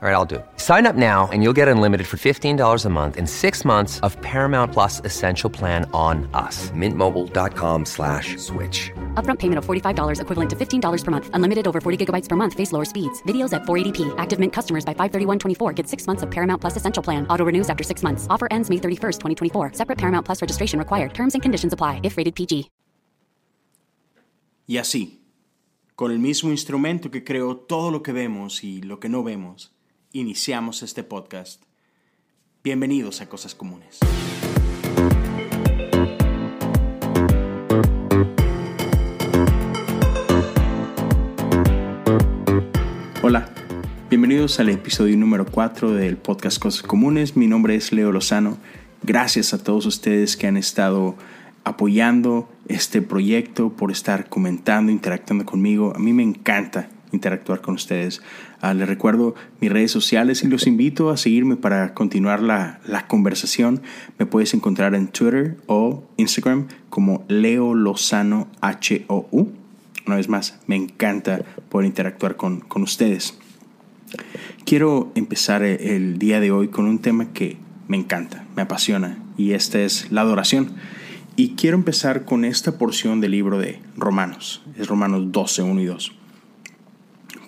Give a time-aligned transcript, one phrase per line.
[0.00, 0.46] All right, I'll do it.
[0.58, 4.16] Sign up now and you'll get unlimited for $15 a month and six months of
[4.22, 6.70] Paramount Plus Essential Plan on us.
[6.70, 8.92] Mintmobile.com slash switch.
[9.14, 11.30] Upfront payment of $45 equivalent to $15 per month.
[11.34, 12.54] Unlimited over 40 gigabytes per month.
[12.54, 13.20] Face lower speeds.
[13.24, 14.14] Videos at 480p.
[14.18, 17.26] Active Mint customers by 531.24 get six months of Paramount Plus Essential Plan.
[17.28, 18.28] Auto renews after six months.
[18.30, 19.72] Offer ends May 31st, 2024.
[19.72, 21.12] Separate Paramount Plus registration required.
[21.12, 22.70] Terms and conditions apply if rated PG.
[24.68, 25.24] Y así,
[25.96, 29.72] con el mismo instrumento que creó todo lo que vemos y lo que no vemos,
[30.12, 31.62] iniciamos este podcast.
[32.64, 33.98] Bienvenidos a Cosas Comunes.
[43.22, 43.52] Hola,
[44.08, 47.36] bienvenidos al episodio número 4 del podcast Cosas Comunes.
[47.36, 48.56] Mi nombre es Leo Lozano.
[49.02, 51.16] Gracias a todos ustedes que han estado
[51.64, 55.92] apoyando este proyecto, por estar comentando, interactuando conmigo.
[55.94, 58.22] A mí me encanta interactuar con ustedes.
[58.60, 63.06] Ah, les recuerdo mis redes sociales y los invito a seguirme para continuar la, la,
[63.06, 63.82] conversación.
[64.18, 69.48] Me puedes encontrar en Twitter o Instagram como Leo Lozano H-O-U.
[70.06, 73.38] Una vez más, me encanta poder interactuar con, con ustedes.
[74.64, 77.56] Quiero empezar el día de hoy con un tema que
[77.88, 80.74] me encanta, me apasiona, y esta es la adoración.
[81.36, 85.84] Y quiero empezar con esta porción del libro de Romanos, es Romanos 12, 1 y
[85.84, 86.17] 2.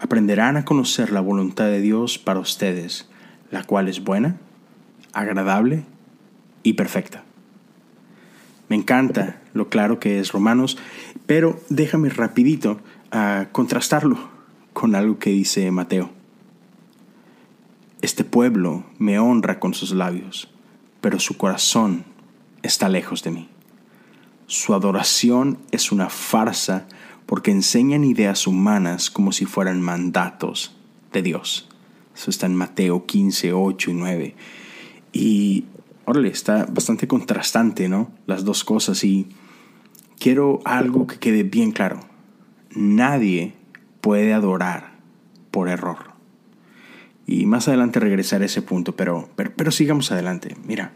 [0.00, 3.08] aprenderán a conocer la voluntad de Dios para ustedes,
[3.50, 4.36] la cual es buena,
[5.12, 5.84] agradable
[6.62, 7.24] y perfecta.
[8.68, 10.78] Me encanta lo claro que es Romanos,
[11.26, 12.80] pero déjame rapidito
[13.10, 14.18] a contrastarlo
[14.72, 16.10] con algo que dice Mateo.
[18.02, 20.50] Este pueblo me honra con sus labios,
[21.00, 22.04] pero su corazón
[22.62, 23.48] está lejos de mí.
[24.46, 26.86] Su adoración es una farsa
[27.28, 30.74] porque enseñan ideas humanas como si fueran mandatos
[31.12, 31.68] de Dios.
[32.16, 34.34] Eso está en Mateo 15, 8 y 9.
[35.12, 35.64] Y,
[36.06, 38.10] órale, está bastante contrastante, ¿no?
[38.24, 39.04] Las dos cosas.
[39.04, 39.28] Y
[40.18, 42.00] quiero algo que quede bien claro.
[42.74, 43.52] Nadie
[44.00, 44.94] puede adorar
[45.50, 46.12] por error.
[47.26, 50.56] Y más adelante regresaré a ese punto, pero, pero, pero sigamos adelante.
[50.64, 50.94] Mira,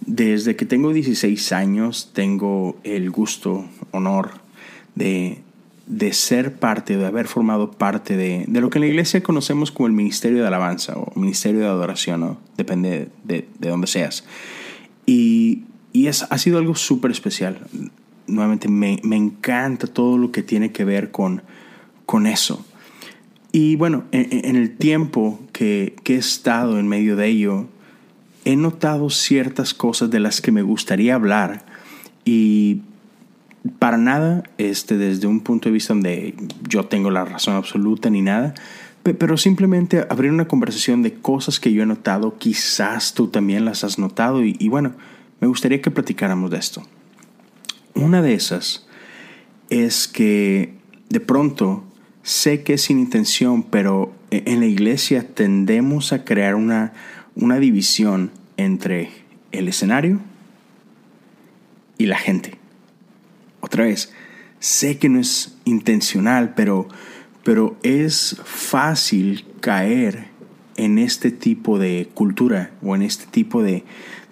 [0.00, 4.41] desde que tengo 16 años tengo el gusto, honor
[4.94, 5.42] de,
[5.86, 9.70] de ser parte, de haber formado parte de, de, lo que en la iglesia conocemos
[9.70, 12.38] como el ministerio de alabanza o ministerio de adoración, ¿no?
[12.56, 14.24] depende de, de dónde seas.
[15.06, 17.58] Y, y es, ha sido algo súper especial.
[18.26, 21.42] Nuevamente, me, me, encanta todo lo que tiene que ver con,
[22.06, 22.64] con eso.
[23.50, 27.66] Y bueno, en, en el tiempo que, que he estado en medio de ello,
[28.44, 31.64] he notado ciertas cosas de las que me gustaría hablar
[32.24, 32.82] y
[33.78, 36.34] para nada este, desde un punto de vista donde
[36.68, 38.54] yo tengo la razón absoluta ni nada,
[39.02, 43.84] pero simplemente abrir una conversación de cosas que yo he notado, quizás tú también las
[43.84, 44.92] has notado y, bueno,
[45.40, 46.82] me gustaría que platicáramos de esto.
[47.94, 48.86] Una de esas
[49.70, 50.74] es que
[51.08, 51.84] de pronto
[52.22, 56.92] sé que es sin intención, pero en la iglesia tendemos a crear una,
[57.34, 59.10] una división entre
[59.50, 60.20] el escenario
[61.98, 62.61] y la gente.
[63.72, 64.12] Otra vez,
[64.60, 66.88] sé que no es intencional, pero,
[67.42, 70.26] pero es fácil caer
[70.76, 73.82] en este tipo de cultura o en este tipo de,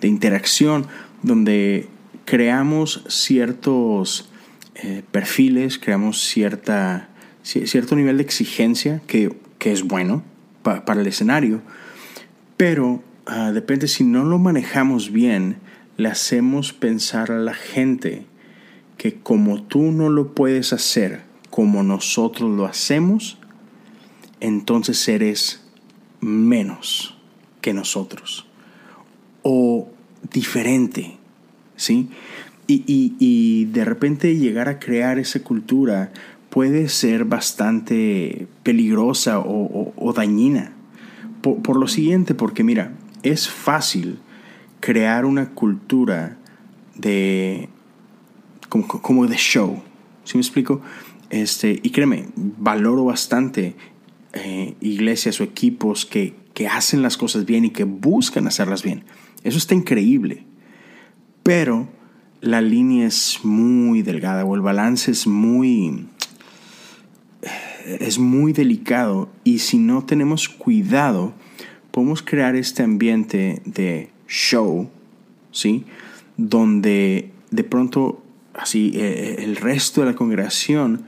[0.02, 0.88] de interacción
[1.22, 1.88] donde
[2.26, 4.28] creamos ciertos
[4.74, 7.08] eh, perfiles, creamos cierta,
[7.42, 10.22] cierto nivel de exigencia que, que es bueno
[10.62, 11.62] pa, para el escenario,
[12.58, 15.56] pero uh, depende si no lo manejamos bien,
[15.96, 18.26] le hacemos pensar a la gente
[19.00, 23.38] que como tú no lo puedes hacer como nosotros lo hacemos,
[24.40, 25.64] entonces eres
[26.20, 27.16] menos
[27.62, 28.46] que nosotros
[29.40, 29.88] o
[30.30, 31.16] diferente,
[31.76, 32.10] ¿sí?
[32.66, 36.12] Y, y, y, de repente llegar a crear esa cultura
[36.50, 40.74] puede ser bastante peligrosa o, dañina.
[41.40, 42.92] Por, por, lo siguiente, porque mira,
[43.22, 44.18] es fácil
[44.80, 46.36] crear una cultura
[46.96, 47.70] de
[48.70, 49.82] como, como de show,
[50.24, 50.80] ¿Sí me explico?
[51.28, 53.74] Este, y créeme, valoro bastante
[54.32, 59.04] eh, iglesias o equipos que, que hacen las cosas bien y que buscan hacerlas bien.
[59.42, 60.44] Eso está increíble.
[61.42, 61.88] Pero
[62.40, 66.06] la línea es muy delgada o el balance es muy
[67.98, 71.32] es muy delicado y si no tenemos cuidado
[71.90, 74.88] podemos crear este ambiente de show,
[75.50, 75.84] ¿sí?
[76.36, 78.22] Donde de pronto
[78.60, 81.04] así eh, el resto de la congregación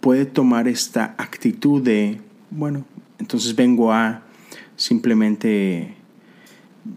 [0.00, 2.20] puede tomar esta actitud de,
[2.50, 2.84] bueno,
[3.18, 4.22] entonces vengo a
[4.76, 5.96] simplemente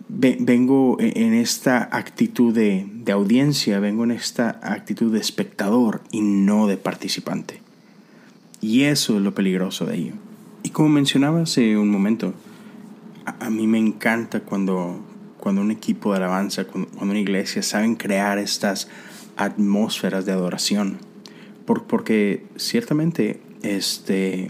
[0.08, 6.78] vengo en esta actitud de, audiencia, vengo en esta actitud de espectador y no de
[6.78, 7.62] participante.
[8.62, 10.14] Y eso es lo peligroso de ello.
[10.62, 12.34] Y como mencionaba hace un momento,
[13.26, 15.00] a, mí me encanta cuando,
[15.40, 18.90] cuando un equipo de alabanza, cuando, una iglesia saben crear estas
[19.40, 21.00] atmósferas de adoración.
[21.66, 24.50] porque ciertamente este,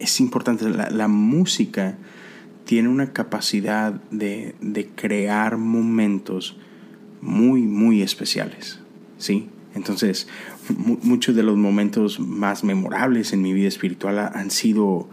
[0.00, 1.96] es importante, la, música
[2.64, 4.54] tiene una capacidad de,
[4.96, 6.56] crear momentos
[7.20, 8.80] muy, muy especiales.
[9.18, 9.48] ¿sí?
[9.74, 10.26] Entonces,
[11.02, 15.08] muchos de los momentos más memorables en mi vida espiritual han sido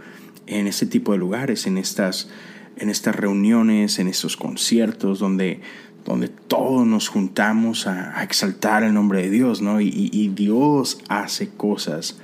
[0.48, 2.30] en este tipo de lugares, en estas,
[2.76, 5.62] en estas reuniones, en estos conciertos donde,
[6.06, 9.82] donde todos nos juntamos a, exaltar el nombre de Dios, ¿no?
[9.82, 12.20] Y, Dios hace cosas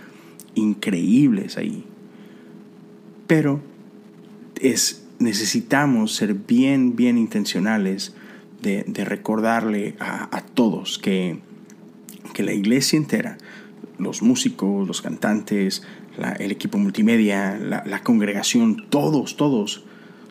[0.55, 1.85] increíbles ahí.
[3.27, 3.61] Pero
[4.59, 8.13] es necesitamos ser bien, bien intencionales
[8.61, 11.39] de, recordarle a, todos que,
[12.33, 13.37] que, la iglesia entera,
[13.97, 15.83] los músicos, los cantantes,
[16.39, 19.83] el equipo multimedia, la, la congregación, todos, todos,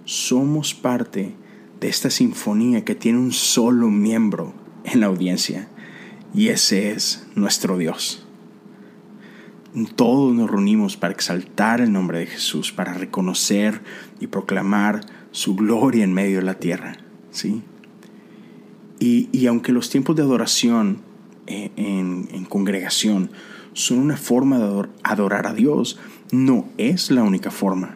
[0.04, 1.34] somos parte
[1.80, 5.68] de esta sinfonía que tiene un solo miembro en la audiencia
[6.34, 8.26] y ese es nuestro Dios.
[9.94, 13.82] Todos nos reunimos para exaltar el nombre de Jesús, para reconocer
[14.20, 15.00] y proclamar
[15.32, 16.96] su gloria en medio de la tierra.
[17.30, 17.62] ¿sí?
[18.98, 21.02] Y, aunque los tiempos de adoración
[21.46, 23.30] eh, en, congregación
[23.74, 25.98] son una forma de adorar a Dios,
[26.32, 27.94] no es la única forma.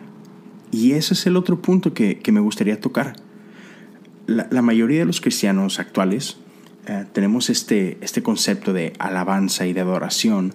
[0.70, 3.16] Y ese es el otro punto que, me gustaría tocar.
[4.26, 6.36] La, mayoría de los cristianos actuales
[6.86, 10.54] eh, tenemos este, este concepto de alabanza y de adoración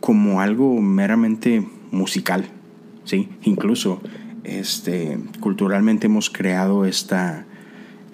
[0.00, 2.46] como algo meramente musical,
[3.04, 3.28] ¿sí?
[3.42, 4.00] Incluso
[4.44, 7.46] este, culturalmente hemos creado esta,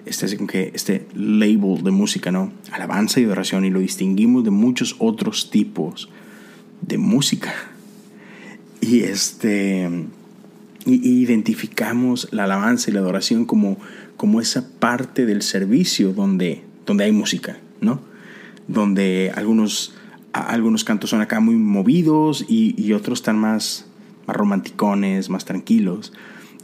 [0.05, 0.37] este,
[0.73, 2.51] este label de música, ¿no?
[2.71, 6.09] Alabanza y adoración y lo distinguimos de muchos otros tipos
[6.81, 7.53] de música.
[8.81, 9.89] Y este
[10.85, 13.77] identificamos la alabanza y la adoración como,
[14.17, 18.01] como esa parte del servicio donde, donde hay música, ¿no?
[18.67, 19.93] Donde algunos
[20.33, 23.85] algunos cantos son acá muy movidos y, otros están más,
[24.27, 26.11] más romanticones, más tranquilos.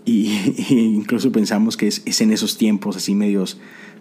[0.05, 0.33] Y,
[0.69, 3.59] incluso pensamos que es, en esos tiempos así medios,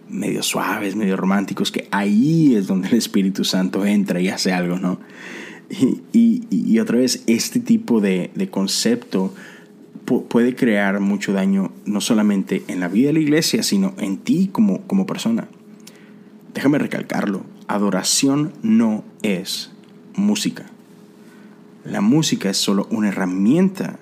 [0.09, 4.79] medio suaves, medio románticos, que ahí es donde el Espíritu Santo entra y hace algo,
[4.79, 4.99] ¿no?
[6.11, 9.33] Y, otra vez, este tipo de, concepto
[10.09, 14.49] puede crear mucho daño, no solamente en la vida de la iglesia, sino en ti
[14.51, 15.47] como, como persona.
[16.53, 19.71] Déjame recalcarlo, adoración no es
[20.15, 20.65] música.
[21.85, 23.99] La música es solo una herramienta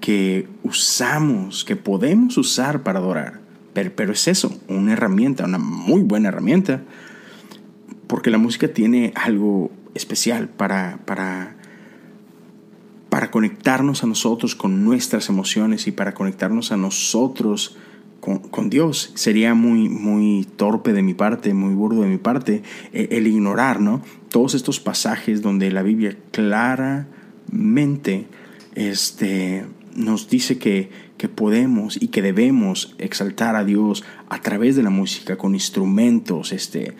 [0.00, 3.40] que usamos, que podemos usar para adorar.
[3.72, 6.82] Pero, es eso, una herramienta, una muy buena herramienta,
[8.06, 11.56] porque la música tiene algo especial para, para,
[13.14, 17.76] para conectarnos a nosotros con nuestras emociones y para conectarnos a nosotros
[18.18, 19.12] con, Dios.
[19.14, 23.78] Sería muy, muy torpe de mi parte, muy burdo de mi parte, eh, el, ignorar
[23.80, 24.02] ¿no?
[24.30, 27.06] todos estos pasajes donde la Biblia claramente
[28.74, 34.82] este, nos dice que, que podemos y que debemos exaltar a Dios a través de
[34.82, 36.96] la música, con instrumentos, este,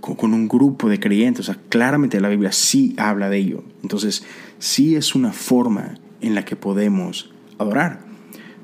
[0.00, 1.48] con, un grupo de creyentes.
[1.48, 3.62] O sea, claramente la Biblia sí habla de ello.
[3.82, 4.24] Entonces,
[4.58, 8.00] sí es una forma en la que podemos adorar.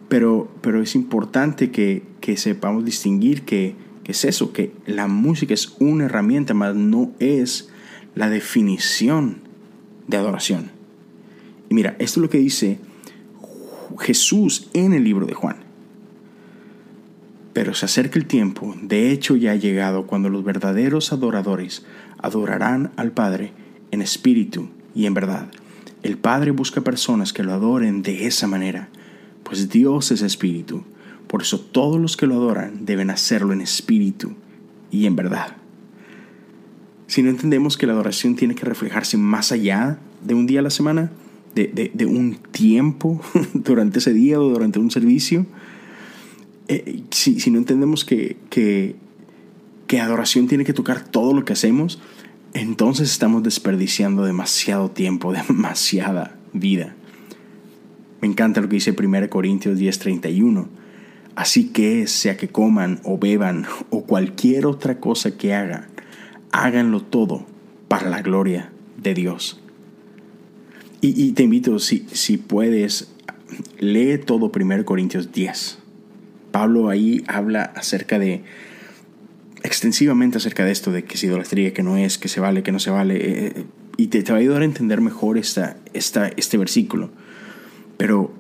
[0.09, 5.55] Pero, pero es importante que, que sepamos distinguir que, que, es eso, que la música
[5.55, 7.71] es una herramienta, más no es
[8.15, 9.39] la definición
[10.09, 10.71] de adoración.
[11.69, 12.81] Y mira, esto es lo que dice
[14.01, 15.57] Jesús en el libro de Juan.
[17.53, 21.85] Pero se acerca el tiempo, de hecho ya ha llegado, cuando los verdaderos adoradores
[22.19, 23.53] adorarán al Padre
[23.91, 25.51] en espíritu y en verdad.
[26.03, 28.89] El Padre busca personas que lo adoren de esa manera
[29.51, 30.85] pues Dios es espíritu.
[31.27, 34.35] Por eso todos los que lo adoran deben hacerlo en espíritu
[34.93, 35.57] y en verdad.
[37.09, 40.63] si no entendemos que la adoración tiene que reflejarse más allá de un día a
[40.63, 41.11] la semana,
[41.57, 43.21] de, un tiempo
[43.55, 45.47] durante ese día o durante un servicio,
[46.69, 48.95] eh, si, no entendemos que, que,
[49.89, 52.01] que adoración tiene que tocar todo lo que hacemos,
[52.55, 56.95] entonces estamos desperdiciando demasiado tiempo, demasiada vida.
[58.21, 60.67] Me encanta lo que dice 1 Corintios 10:31.
[61.37, 65.87] Así que sea que coman o beban o cualquier otra cosa que hagan,
[66.51, 67.47] háganlo todo
[67.89, 69.61] para la gloria de Dios.
[71.03, 73.11] Y, te invito, si, si puedes,
[73.79, 75.79] lee todo 1 Corintios 10.
[76.53, 78.43] Pablo ahí habla acerca de,
[79.63, 82.73] extensivamente acerca de esto, de que es idolatría, que no es, que se vale, que
[82.73, 83.17] no se vale.
[83.17, 83.65] Eh, eh,
[83.97, 87.11] y te, te, va a ayudar a entender mejor esta, esta, este versículo.
[87.97, 88.33] Pero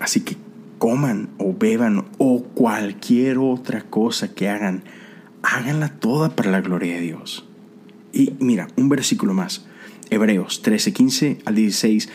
[0.00, 0.36] así que
[0.78, 4.82] coman o beban o cualquier otra cosa que hagan,
[5.42, 7.46] háganla toda para la gloria de Dios.
[8.12, 9.66] Y mira, un versículo más.
[10.10, 12.08] Hebreos 13, 15 al 16.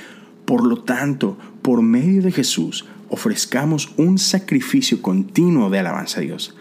[0.46, 6.56] Por lo tanto, por medio de Jesús, ofrezcamos un sacrificio continuo de alabanza a Dios,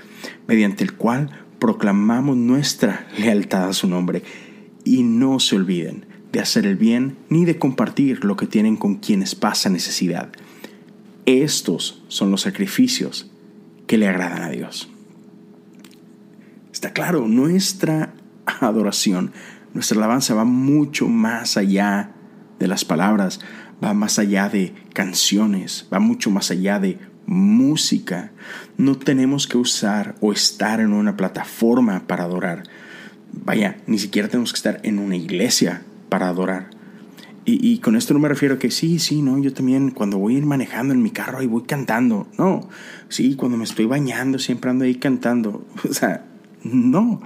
[0.47, 4.22] mediante el cual proclamamos nuestra lealtad a su nombre.
[4.84, 8.96] Y no se olviden de hacer el bien ni de compartir lo que tienen con
[8.96, 10.30] quienes pasan necesidad.
[11.26, 13.30] Estos son los sacrificios
[13.86, 14.88] que le agradan a Dios.
[16.72, 18.14] Está claro, nuestra
[18.60, 19.32] adoración,
[19.74, 22.12] nuestra alabanza va mucho más allá
[22.58, 23.40] de las palabras,
[23.82, 26.98] va más allá de canciones, va mucho más allá de
[27.28, 28.32] música.
[28.78, 32.62] No tenemos que usar o estar en una plataforma para adorar.
[33.32, 36.70] Vaya, ni siquiera tenemos que estar en una iglesia para adorar.
[37.50, 40.38] Y, con esto no me refiero a que sí, sí, no, yo también cuando voy
[40.42, 42.26] manejando en mi carro ahí voy cantando.
[42.37, 42.68] No,
[43.08, 45.66] sí, cuando me estoy bañando siempre ando ahí cantando.
[45.88, 46.26] O sea,
[46.64, 47.20] no,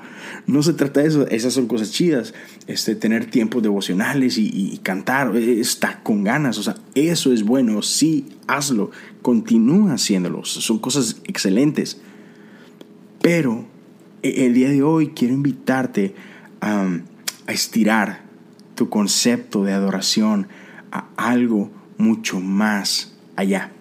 [0.46, 1.26] no se trata de eso.
[1.28, 2.34] Esas son cosas chidas.
[2.66, 6.58] Este, tener tiempos devocionales y, cantar, eh, está con ganas.
[6.58, 7.82] O sea, eso es bueno.
[7.82, 8.90] Sí, hazlo.
[9.22, 10.44] Continúa haciéndolo.
[10.44, 12.00] Son cosas excelentes.
[13.20, 13.64] Pero
[14.22, 16.14] e, el día de hoy quiero invitarte
[16.60, 16.88] a,
[17.46, 18.22] a estirar
[18.74, 20.48] tu concepto de adoración
[20.90, 23.72] a algo mucho más allá.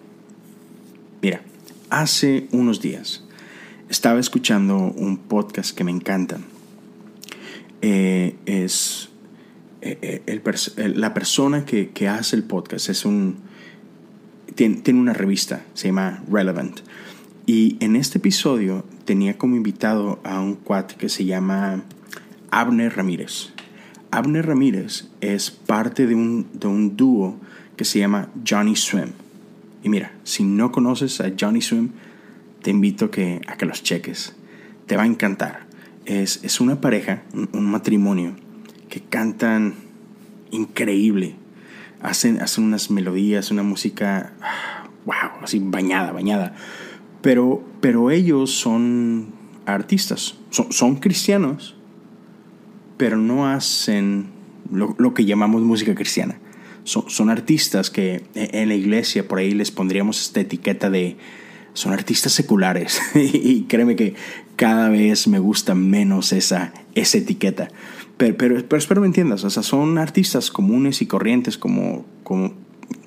[1.22, 1.42] Mira,
[1.90, 3.24] hace unos días
[3.92, 6.40] estaba escuchando un podcast que me encanta.
[7.82, 9.10] Eh, es
[9.82, 13.40] eh, eh, la persona que, hace el podcast es un
[14.56, 16.80] tiene, una revista se llama Relevant.
[17.46, 21.84] Y en este episodio tenía como invitado a un cuate que se llama
[22.50, 23.50] Abner Ramírez.
[24.10, 27.36] Abner Ramírez es parte de un, de un dúo
[27.76, 29.12] que se llama Johnny Swim.
[29.84, 31.90] Y mira si no conoces a Johnny Swim
[32.62, 34.36] te invito a que, a que los cheques.
[34.88, 35.66] Te va a encantar.
[36.06, 38.36] Es, es una pareja, un, matrimonio,
[38.90, 39.76] que cantan
[40.52, 41.36] increíble.
[42.02, 44.34] Hacen, hacen unas melodías, una música,
[45.06, 46.56] wow, así bañada, bañada.
[47.22, 49.34] Pero, pero ellos son
[49.66, 51.76] artistas, son, son cristianos,
[52.98, 54.28] pero no hacen
[54.72, 56.40] lo, lo que llamamos música cristiana.
[56.84, 61.16] Son, son, artistas que en la iglesia por ahí les pondríamos esta etiqueta de
[61.74, 64.16] son artistas seculares y créeme que
[64.56, 67.70] cada vez me gusta menos esa, esa etiqueta.
[68.18, 72.54] Pero, pero, espero me entiendas, o sea, son artistas comunes y corrientes como, como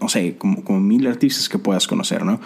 [0.00, 2.40] no sé, como, como mil artistas que puedas conocer, ¿no?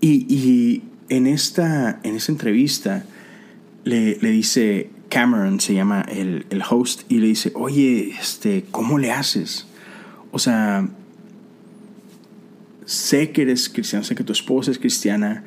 [0.00, 3.04] y, y, en, esta, en esta entrevista
[3.84, 8.98] le, le dice Cameron, se llama el, el host, y le dice, oye, este, ¿cómo
[8.98, 9.66] le haces?
[10.32, 10.88] O sea,
[12.86, 15.44] sé que eres cristiano, sé que tu esposa es cristiana,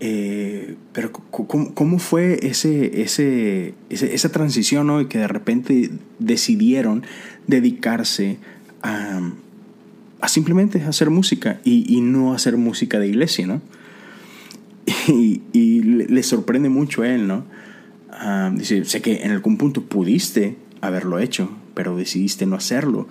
[0.00, 5.00] eh, pero ¿cómo, fue ese, ese, esa transición ¿no?
[5.00, 7.04] y que de repente decidieron
[7.46, 8.38] dedicarse
[8.82, 9.20] a,
[10.20, 13.62] a simplemente hacer música y, no hacer música de iglesia, ¿no?
[15.08, 17.44] Y, le, sorprende mucho a él, ¿no?
[18.10, 23.08] Ah, dice, sé que en algún punto pudiste haberlo hecho, pero decidiste no hacerlo.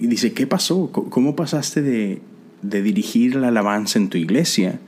[0.00, 0.90] dice, ¿qué pasó?
[0.92, 2.20] ¿Cómo pasaste de,
[2.62, 4.80] de dirigir la alabanza en tu iglesia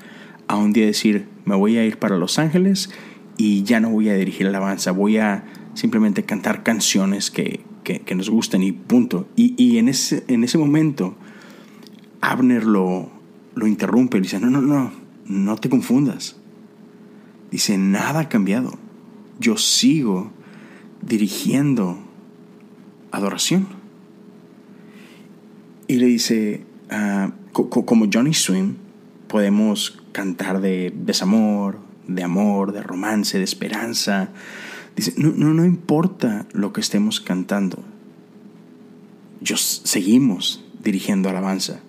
[0.49, 2.91] a un día decir, me voy a ir para Los Ángeles
[3.37, 8.15] y ya no voy a dirigir la alabanza, voy a simplemente cantar canciones que, que,
[8.15, 9.29] nos gusten y punto.
[9.37, 11.17] Y, y, en, ese, en ese momento,
[12.21, 13.11] Abner lo,
[13.55, 14.93] lo interrumpe y dice, no, no, no,
[15.27, 16.37] no te confundas.
[17.51, 18.79] Dice, nada ha cambiado.
[19.41, 20.31] Yo sigo
[21.03, 21.99] dirigiendo
[23.11, 23.67] adoración.
[25.89, 26.65] Y le dice,
[27.53, 28.77] como Johnny Swim,
[29.29, 34.31] podemos cantar de desamor, de amor, de romance, de esperanza,
[34.97, 37.83] Dice, no, no, no importa lo que estemos cantando.
[39.41, 41.81] Yo seguimos dirigiendo alabanza.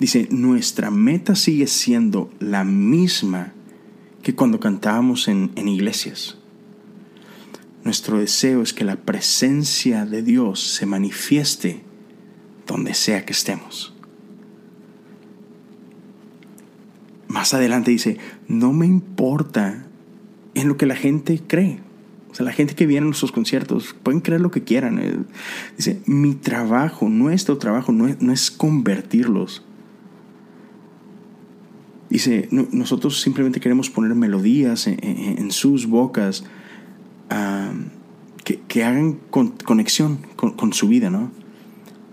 [0.00, 3.52] Dice, nuestra meta sigue siendo la misma
[4.22, 6.38] que cuando cantábamos en, en iglesias.
[7.84, 11.82] Nuestro deseo es que la presencia de Dios se manifieste
[12.66, 13.94] donde sea que estemos.
[17.36, 18.16] Más adelante dice,
[18.48, 19.84] no me importa
[20.54, 21.80] en lo que la gente cree.
[22.30, 24.98] O sea, la gente que viene a nuestros conciertos pueden creer lo que quieran.
[24.98, 25.18] Eh,
[25.76, 29.62] dice, mi trabajo, nuestro trabajo no es, convertirlos.
[32.08, 36.42] Dice, nosotros simplemente queremos poner melodías en, sus bocas
[38.44, 39.18] que, hagan
[39.66, 41.30] conexión con, con, su vida, ¿no?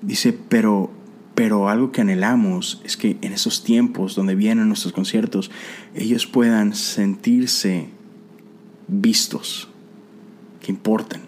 [0.01, 0.91] Dice, pero,
[1.35, 5.49] pero algo que anhelamos es que en esos tiempos donde vienen nuestros conciertos,
[5.95, 7.89] ellos puedan sentirse
[8.87, 9.69] vistos,
[10.61, 11.21] que importan,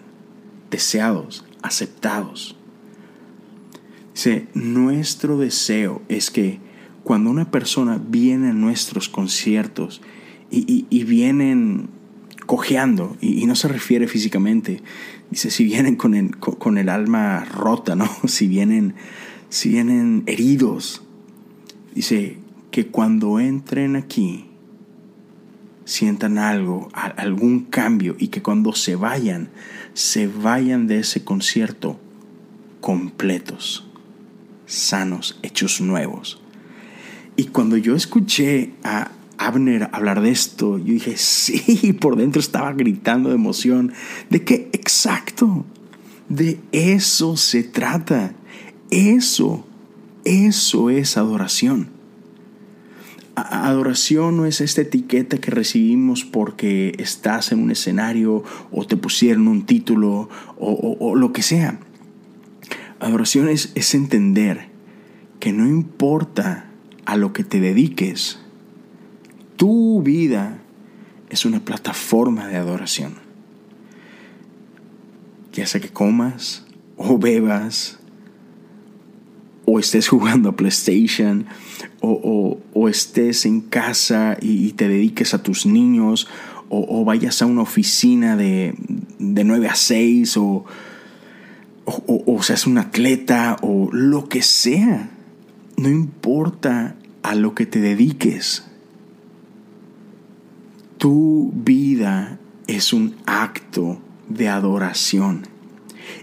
[0.70, 2.56] deseados, aceptados.
[4.14, 6.58] Dice, nuestro deseo es que
[7.04, 10.00] cuando una persona viene a nuestros conciertos
[10.50, 11.88] y, vienen
[12.46, 14.82] cojeando, y, no se refiere físicamente,
[15.30, 18.08] dice, si vienen con el, con el alma rota, ¿no?
[18.26, 18.94] Si vienen,
[19.48, 21.02] si vienen heridos,
[21.94, 22.38] dice,
[22.70, 24.46] que cuando entren aquí,
[25.84, 29.48] sientan algo, algún cambio y que cuando se vayan,
[29.94, 31.98] se vayan de ese concierto
[32.80, 33.86] completos,
[34.66, 36.42] sanos, hechos nuevos.
[37.36, 42.72] Y cuando yo escuché a Abner hablar de esto, yo dije, sí, por dentro estaba
[42.72, 43.92] gritando de emoción.
[44.30, 45.64] ¿De qué exacto?
[46.28, 48.34] De eso se trata.
[48.90, 49.64] Eso,
[50.24, 51.90] eso es adoración.
[53.34, 59.48] Adoración no es esta etiqueta que recibimos porque estás en un escenario o te pusieron
[59.48, 61.78] un título o, lo que sea.
[62.98, 64.68] Adoración es, es entender
[65.38, 66.70] que no importa
[67.04, 68.38] a lo que te dediques,
[69.56, 70.62] tu vida
[71.28, 73.14] es una plataforma de adoración.
[75.52, 76.64] Ya sea que comas
[76.96, 77.98] o bebas
[79.66, 81.46] o estés jugando a PlayStation
[82.00, 86.28] o, estés en casa y, te dediques a tus niños,
[86.68, 88.74] o, vayas a una oficina de,
[89.18, 90.64] de 9 a 6, o,
[91.84, 95.10] o, seas un atleta, o lo que sea.
[95.76, 98.64] No importa a lo que te dediques.
[100.98, 103.98] Tu vida es un acto
[104.28, 105.46] de adoración.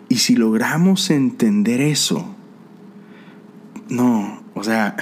[0.10, 2.36] Y si logramos entender eso,
[3.94, 4.96] no, o sea,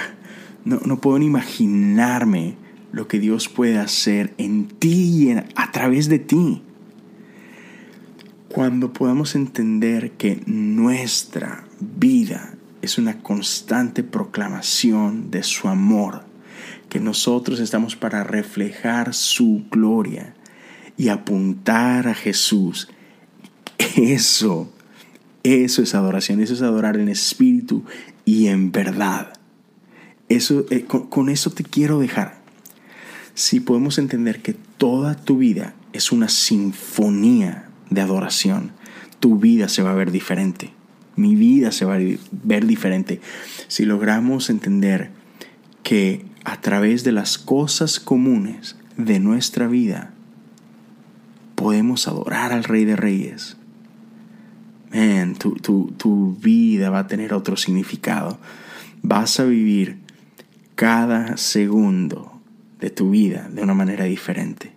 [0.66, 2.56] no, puedo ni imaginarme
[2.92, 6.62] lo que Dios puede hacer en ti y a través de ti.
[8.50, 16.26] Cuando podamos entender que nuestra vida es una constante proclamación de su amor,
[16.90, 20.36] que nosotros estamos para reflejar su gloria
[20.98, 22.90] y apuntar a Jesús,
[23.96, 24.70] eso,
[25.44, 27.86] eso es adoración, eso es adorar en espíritu
[28.26, 29.34] y en verdad.
[30.30, 32.42] Eso, eh, con, eso te quiero dejar.
[33.34, 38.72] Si podemos entender que toda tu vida es una sinfonía de adoración,
[39.20, 40.74] tu vida se va a ver diferente.
[41.16, 42.00] Mi vida se va a
[42.32, 43.20] ver diferente.
[43.68, 45.12] Si logramos entender
[45.84, 50.14] que a través de las cosas comunes de nuestra vida
[51.56, 53.58] podemos adorar al Rey de Reyes,
[54.94, 58.40] man, tu, tu vida va a tener otro significado.
[59.02, 59.98] Vas a vivir
[60.76, 62.42] cada segundo
[62.80, 64.74] de tu vida de una manera diferente.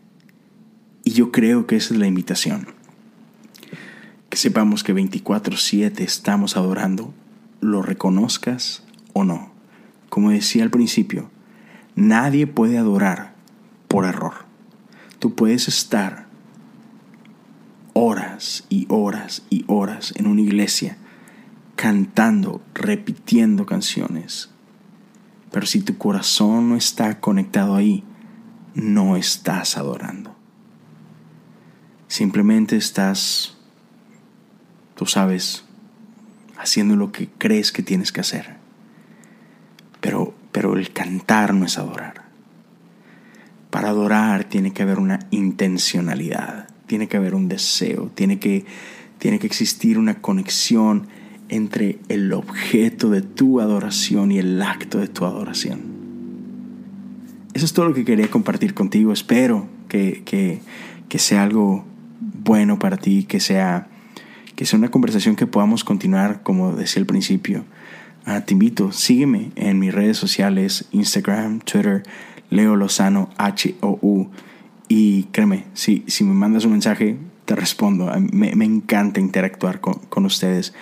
[1.02, 2.66] Y yo creo que esa es la invitación.
[4.28, 7.12] Que sepamos que 24/7 estamos adorando,
[7.60, 9.52] lo reconozcas o no.
[10.08, 11.30] Como decía al principio,
[11.94, 13.34] nadie puede adorar
[13.88, 14.34] por error.
[15.18, 16.23] Tú puedes estar
[17.94, 20.98] horas y horas y horas en una iglesia
[21.76, 24.50] cantando, repitiendo canciones,
[25.50, 28.04] pero si tu corazón no está conectado ahí,
[28.74, 30.34] no estás adorando.
[32.08, 33.56] Simplemente estás,
[34.96, 35.64] tú sabes,
[36.58, 38.56] haciendo lo que crees que tienes que hacer.
[40.00, 42.24] Pero, pero el cantar no es adorar.
[43.70, 48.64] Para adorar tiene que haber una intencionalidad, tiene que haber un deseo, tiene que,
[49.18, 51.08] tiene que existir una conexión
[51.48, 55.80] entre el objeto de tu adoración y el acto de tu adoración.
[57.54, 59.12] Eso es todo lo que quería compartir contigo.
[59.12, 60.60] Espero que,
[61.16, 61.84] sea algo
[62.20, 63.86] bueno para ti, que sea,
[64.56, 67.64] que sea una conversación que podamos continuar, como decía al principio.
[68.26, 72.02] Ah, te invito, sígueme en mis redes sociales, Instagram, Twitter,
[72.50, 74.30] Leo Lozano, H-O-U.
[74.88, 78.10] Y créeme, si, si me mandas un mensaje, te respondo.
[78.32, 80.74] Me, encanta interactuar con, con ustedes.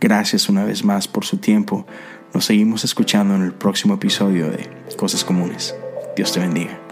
[0.00, 1.86] Gracias una vez más por su tiempo.
[2.34, 5.74] Nos seguimos escuchando en el próximo episodio de Cosas Comunes.
[6.16, 6.87] Dios te bendiga.